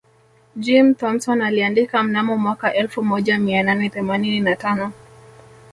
[0.55, 4.91] Jim Thompson aliandika mnamo mwaka elfu moja mia nane themanini na tano